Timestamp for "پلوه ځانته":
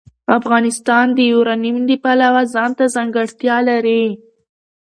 2.03-2.83